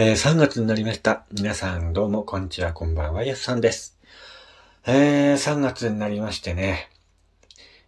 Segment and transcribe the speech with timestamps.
[0.00, 1.24] えー、3月になりました。
[1.32, 3.98] 皆さんどうもこんにちは、こんばんは、やすさんです。
[4.86, 6.88] えー、3月になりましてね、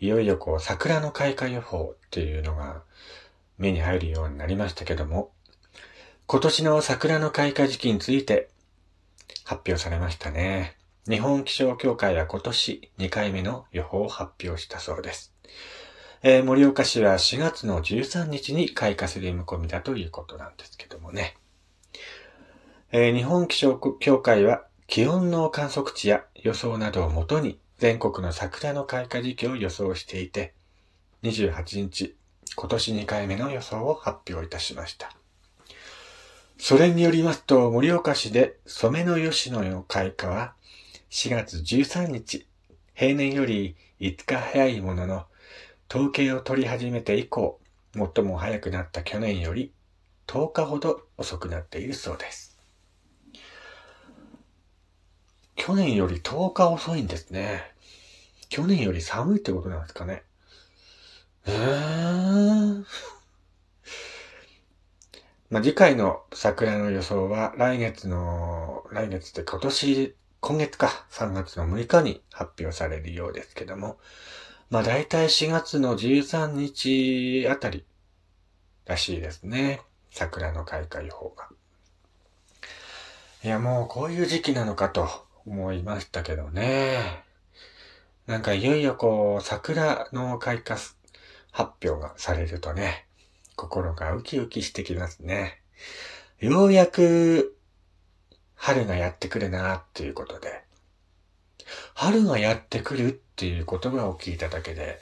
[0.00, 2.82] いよいよこう、桜の開花予報っていうのが
[3.56, 5.30] 目に入るようになりましたけども、
[6.26, 8.50] 今年の桜の開花時期について
[9.44, 10.76] 発表されましたね。
[11.08, 15.32] 日本気象協会は今年2回目の予報を発表したそうです。
[16.22, 21.38] えー、盛岡市は4月の13日に開花する見込みだということなんですけどもね。
[22.96, 30.54] えー、日本気象協会は気温の観測値や予想などをもとに全国の桜の開花時期を予想していて、
[31.24, 32.14] 28日、
[32.54, 35.10] 今年2回目の予想を発表いたしました。
[36.56, 40.54] それによりますと、盛岡市で染めの吉野の開花は
[41.10, 42.46] 4月13日、
[42.94, 45.26] 平年より5日早いものの、
[45.90, 47.58] 統計を取り始めて以降、
[47.92, 49.72] 最も早くなった去年より
[50.28, 52.53] 10日ほど遅くなっているそうです。
[55.56, 57.72] 去年より10日遅いんですね。
[58.48, 60.22] 去年より寒いってことなんですかね。
[61.46, 62.84] えー。
[65.50, 73.98] まあ、次回の桜の予想は来月の、来月って今年、今月か、3月の6日に発表されるようですけども、
[74.70, 77.84] まあ大体4月の13日あたり
[78.86, 79.82] らしいですね。
[80.10, 81.48] 桜の開花予報が。
[83.42, 85.08] いやもうこういう時期なのかと
[85.46, 87.24] 思いましたけどね。
[88.26, 90.80] なんかいよいよこう、桜の開花
[91.50, 93.06] 発表がされるとね、
[93.56, 95.60] 心がウキウキしてきますね。
[96.40, 97.56] ようやく、
[98.54, 100.64] 春がやってくるなっていうことで、
[101.94, 105.00] 春がやってくるっていう言葉を聞いただけで、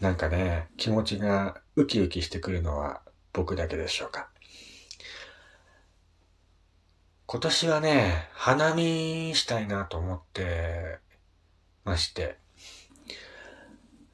[0.00, 4.28] なんかね、気持ちがウキウキしてくるのは僕だけでしょうか。
[7.32, 10.98] 今年はね、花見したいなと思って
[11.82, 12.36] まして、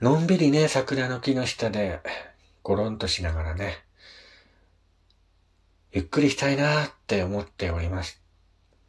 [0.01, 1.99] のんびりね、桜の木の下で、
[2.63, 3.75] ゴロンとしながらね、
[5.91, 8.23] ゆっくりしたいなって思っております。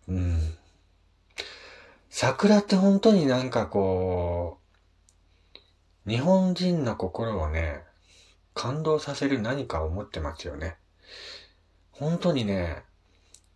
[0.08, 0.40] うん。
[2.12, 4.60] 桜って本当になんかこ
[6.06, 7.82] う、日本人の心をね、
[8.54, 10.78] 感動させる何かを持ってますよね。
[11.90, 12.84] 本当にね、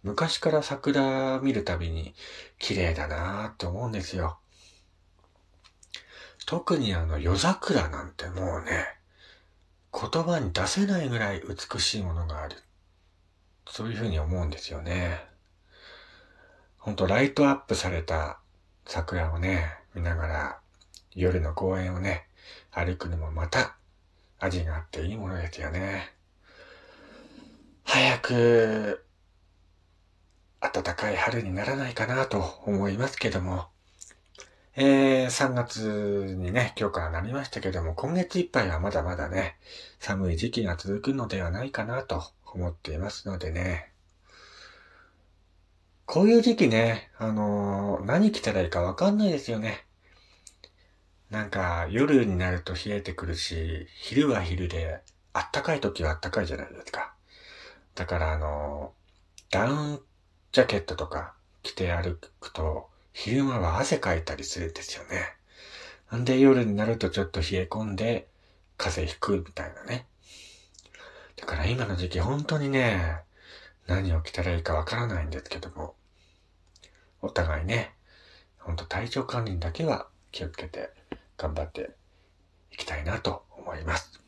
[0.03, 2.14] 昔から桜見るたびに
[2.59, 4.38] 綺麗だなーって思うんですよ。
[6.46, 8.86] 特にあの夜桜なんてもうね、
[9.94, 12.58] 言葉に出せないぐらい美しいものがある。
[13.66, 15.25] そういうふうに思うんですよね。
[16.78, 18.40] ほんとライトアップされた
[18.86, 20.59] 桜をね、見ながら
[21.16, 22.28] 夜の公園をね、
[22.72, 23.78] 歩くのもまた
[24.40, 26.12] 味があっていいものですよね。
[27.86, 29.03] 早く
[30.73, 33.67] 暖かい春にならないかなと思いますけども、
[34.75, 39.57] えー、3月にね、今日からなりましたけども、今月いっぱいはまだまだね、
[40.00, 43.91] 寒い時期が続くのではないかなと思っていますのでね。
[46.07, 49.85] こういう時期ね、あのー、何着たらいいかわかんないですよね。
[51.29, 55.01] なんか、夜になると冷えてくるし、昼は昼で、
[55.33, 57.13] あったかい時はあったかいじゃないですか。
[57.94, 60.01] だからあのー、ダウン
[60.53, 61.34] ジャケットとか
[61.64, 65.34] 着て歩くと、昼間は汗かいたりするんですよね。
[66.12, 68.28] なんで夜になるとちょっと冷え込んで、
[68.78, 70.06] 風邪ひくみたいなね。
[71.38, 73.22] だから今の時期本当にね、
[73.88, 75.96] 何を着たらいいかわからないんですけども、
[77.24, 77.96] お互いね、
[78.59, 80.92] ほんと体調管理だけは気をつけて
[81.36, 81.90] 頑張って
[82.72, 84.22] いきたいなと思います。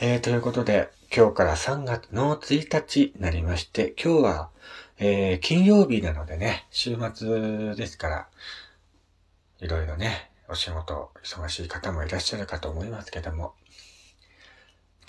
[0.00, 4.50] えー、ということで、今日から3月の1日になりまして、今日は、
[4.98, 8.28] えー、金曜日なのでね、週末ですから、
[9.58, 13.54] いろいろね、お仕事忙しい方もいらっしゃるかと思いますけども、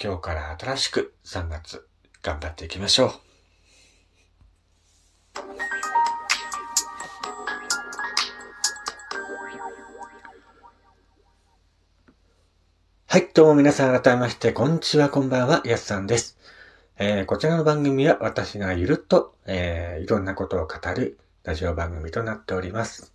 [0.02, 1.88] 今日から新しく3月
[2.24, 3.14] 頑張っていきましょ
[5.36, 5.71] う。
[13.12, 16.38] はい、どうも皆さん改めまして、こんにちは、こんばんは、やすさんです。
[16.98, 23.14] えー、こちらの番組は私がゆるっと、えー、いろんなことを語るラジオ番組となっております。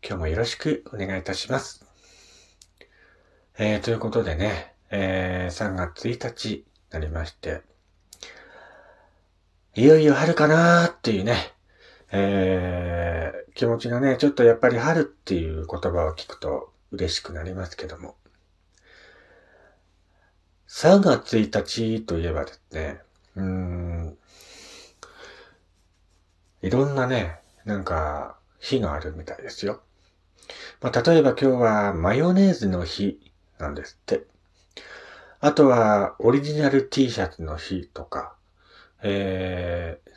[0.00, 1.84] 今日もよろしくお願いいたします。
[3.58, 7.62] えー、ということでね、えー、3月1日になりまして、
[9.74, 11.52] いよいよ春かなーっていうね、
[12.12, 18.14] えー、気持ちがね、ちょっとやっぱり春っていう言葉を聞くと嬉しくなりますけども、
[20.68, 23.00] 3月1日といえばですね、
[23.36, 24.18] うーん、
[26.62, 29.82] いろんなね、なんか、日があるみたいですよ。
[30.80, 33.20] まあ、例えば今日はマヨネーズの日
[33.58, 34.24] なんですって。
[35.40, 38.34] あとは、オリジナル T シャツの日とか、
[39.02, 40.10] えー、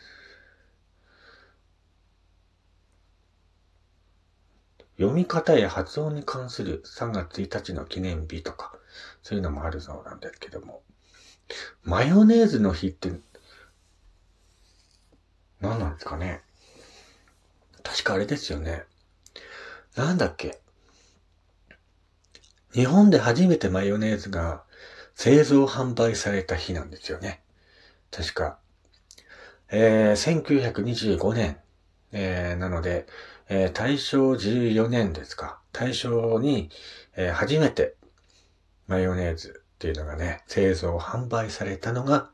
[4.98, 8.74] 読み方や発音に関する3月1日の記念日とか、
[9.24, 10.82] そういうのもあるそうなんですけども。
[11.84, 13.12] マヨネーズの日って、
[15.62, 16.42] 何なんですかね
[17.84, 18.84] 確かあれですよね。
[19.96, 20.60] なんだっけ
[22.74, 24.64] 日本で初めてマヨネーズが
[25.16, 27.42] 製造販売された日なんですよね。
[28.12, 28.60] 確か。
[29.70, 31.58] えー、1925年、
[32.12, 33.08] えー、なので、
[33.50, 35.60] えー、大正14年ですか。
[35.72, 36.70] 大正に、
[37.16, 37.96] えー、初めて
[38.88, 42.30] マヨネーズっていうのがね、製造販売されたのが、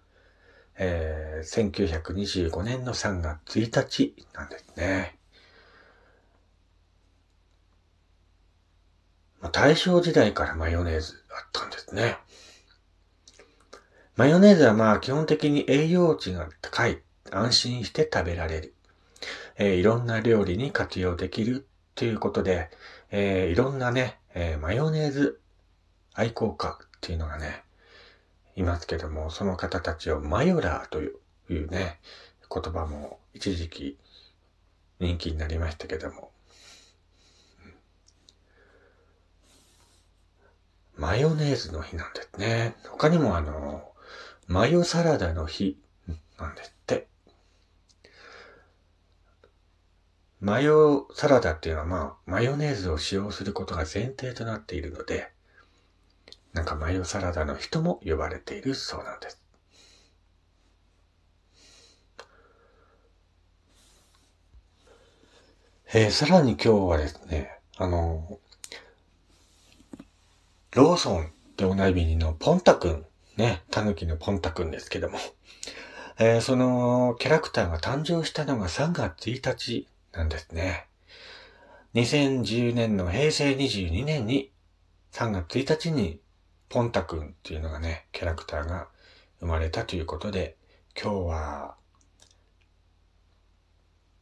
[0.78, 5.18] えー、1925年の3月1日なんですね。
[9.42, 12.18] ま、大正時代からマヨネーズあったんですね。
[14.16, 17.02] マヨネーズはまあ基本的に栄養値が高い、
[17.32, 18.74] 安心して食べられる。
[19.58, 22.70] えー、いろんな料理に活用できるということで、
[23.12, 25.42] えー、いろんなね、えー、マヨネーズ
[26.14, 27.64] 愛好家っていうのがね、
[28.56, 31.08] いますけども、その方たちをマヨラーとい
[31.58, 32.00] うね、
[32.54, 33.98] 言葉も一時期
[35.00, 36.32] 人気になりましたけども、
[40.96, 42.76] マヨネーズの日なんですね。
[42.90, 43.92] 他にもあの、
[44.48, 45.80] マヨサラダの日
[46.38, 47.08] なんですって。
[50.40, 55.32] マヨサラダっていうのはまあ、マヨネーズを使用することが前提となっているので、
[56.54, 59.42] なんかマヨサラダの人も呼ばれているそうなんです。
[65.96, 68.40] えー、さらに今日はですね、あの、
[70.72, 73.06] ローソンでおなじみのポンタくん、
[73.38, 75.20] ね、タヌキのポンタくんですけども、
[76.18, 80.88] えー、そのキャラクターが誕生したのが3月1日なんですね。
[81.94, 84.52] 2010年の平成22年に
[85.12, 86.23] 3月1日に
[86.74, 88.88] ポンタくんっていうのがね、キャラクターが
[89.40, 90.58] 生まれたということで、
[91.00, 91.76] 今日は、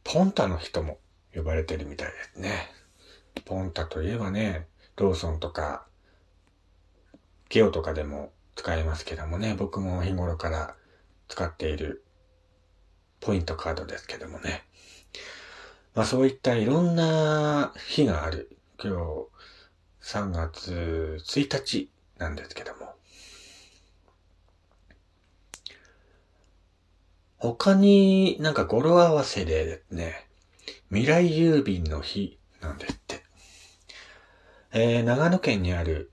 [0.04, 0.98] ポンタの人も
[1.34, 2.70] 呼ばれてるみたいですね。
[3.46, 4.66] ポンタといえばね、
[4.96, 5.86] ローソンとか
[7.48, 10.74] ゲオとかでも使えますけどもね、僕も日頃から
[11.28, 12.04] 使っている
[13.20, 14.62] ポイントカードですけどもね。
[15.94, 18.54] まあそういったいろんな日がある。
[18.78, 18.96] 今日
[20.02, 21.88] 3月1日
[22.22, 22.94] なんですけども。
[27.38, 30.28] 他になんか語呂合わせでですね、
[30.90, 33.22] 未来郵便の日なんですって。
[34.70, 36.12] えー、長野県にある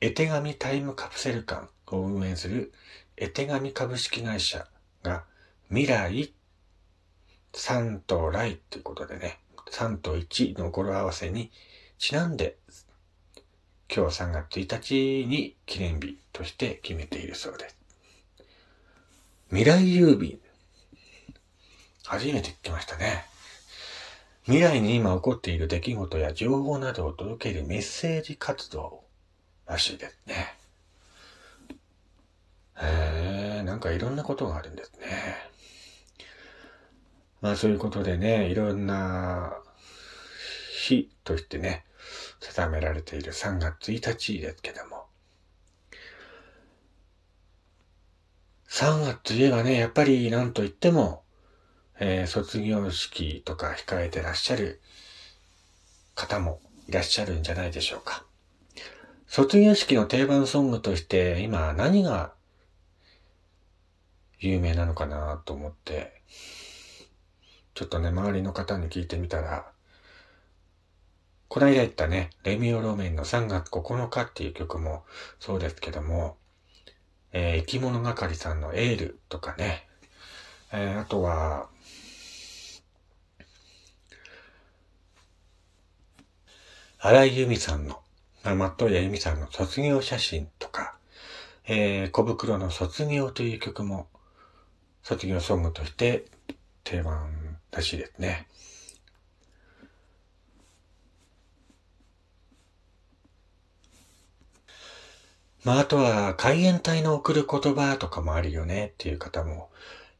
[0.00, 2.72] 絵手紙タイムカプセル館を運営する
[3.16, 4.68] 絵手紙株式会社
[5.02, 5.24] が
[5.70, 6.34] 未来
[7.54, 9.40] 3と来ということでね、
[9.72, 11.50] 3と1の語呂合わせに
[11.98, 12.58] ちなんで
[13.92, 17.76] 今日3月1日に記念日として決めているそうです。
[19.48, 20.38] 未来郵便。
[22.04, 23.24] 初めて聞きましたね。
[24.44, 29.02] 未来に今起こっている出来事や情報などを届けるメッセージ活動
[29.66, 30.54] らしいですね。
[32.80, 35.06] へえ、なんかいろんなことがあるんですね。
[37.40, 39.58] まあそういうことでね、いろんな
[40.86, 41.84] 日としてね、
[42.40, 45.06] 定められている3月1日ですけども。
[48.68, 51.22] 3月といえばね、やっぱりなんといっても、
[51.98, 54.80] えー、卒業式とか控えてらっしゃる
[56.14, 58.24] 方もいらっしゃるんじゃないでしょうか。
[59.26, 62.32] 卒業式の定番ソングとして今何が
[64.38, 66.22] 有名なのかなと思って、
[67.74, 69.70] ちょっとね、周りの方に聞いてみたら、
[71.50, 75.02] こないだ言ったね、レミオロメンの3月9日っていう曲も
[75.40, 76.36] そうですけども、
[77.32, 79.88] えー、生き物係さんのエールとかね、
[80.72, 81.68] えー、あとは、
[87.00, 88.00] 荒井由実さんの
[88.44, 90.94] 松任谷由実さんの卒業写真とか、
[91.66, 94.06] えー、小袋の卒業という曲も
[95.02, 96.26] 卒業ソングとして
[96.84, 98.46] 定番らしいですね。
[105.64, 109.70] まあ、あとは、海援隊の送る言葉とかもあるよねっていう方も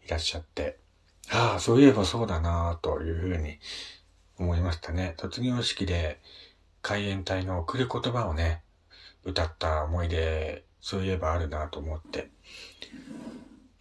[0.04, 0.78] いらっしゃって、
[1.30, 3.59] ああ、そういえばそうだなというふうに
[4.38, 5.14] 思いましたね。
[5.18, 6.18] 卒業式で
[6.82, 8.62] 海援隊の送る言葉をね、
[9.25, 12.30] 歌った思い出、そういえばあるなと思って。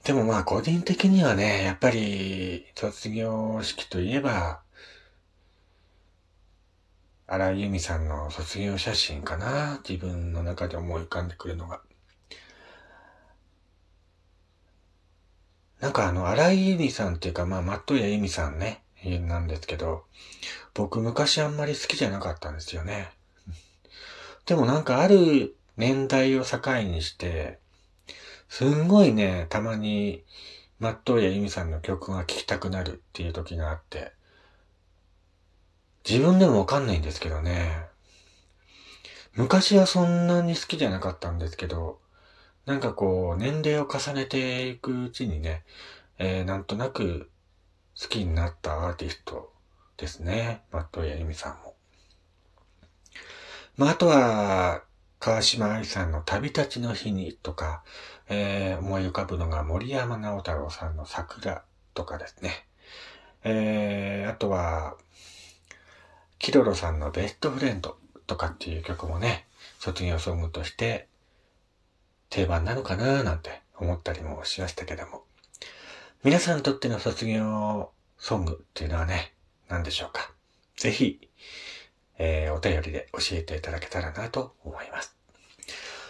[0.03, 4.61] でもまあ個人的にはね、やっぱり卒業式といえば、
[7.31, 11.79] 荒井由実さんの卒業写真かな自分の中で思い浮かんでくるのが。
[15.79, 18.83] なんかあの、荒井由実さんっていうか、まあ、松任谷由実さんね、
[19.27, 20.05] なんですけど、
[20.73, 23.11] 僕昔あんまり好きじゃなかったんですよね。
[24.47, 27.59] でもなんかある年代を境にして、
[28.49, 30.23] すんごいね、たまに、
[30.79, 34.13] 松任谷由実さんの曲が聴きたくなるっていう時があって、
[36.07, 37.87] 自分でもわかんないんですけどね。
[39.33, 41.99] 昔はそんなに好きじゃなかったんですけど、
[42.65, 45.63] なんかこう、年齢を重ねていくうちにね、
[46.17, 47.29] えー、なんとなく
[47.99, 49.51] 好きになったアーティスト
[49.97, 50.63] ですね。
[50.71, 51.75] マットやゆみさんも。
[53.77, 54.83] まあ、あとは、
[55.19, 57.83] 川島愛さんの旅立ちの日にとか、
[58.29, 61.63] えー、思い浮かぶのが森山直太朗さんの桜
[61.93, 62.67] とかですね。
[63.43, 64.95] えー、あとは、
[66.39, 69.45] キロロさんのベストフレンドとかっていう曲もね、
[69.79, 71.07] 卒業ソングとして
[72.29, 75.23] 定番なのかななんて思ったりもしましたけども。
[76.23, 79.33] 皆さんにとっての卒業ソングっていうのはね、
[79.67, 80.31] 何でしょうか？
[80.75, 81.29] ぜひ、
[82.17, 85.15] えー、お便りで教えていただけたらなと思います。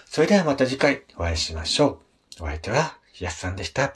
[0.05, 2.01] それではまた次回お会いしましょ
[2.39, 2.43] う。
[2.43, 3.93] お相手は、やすさんでした。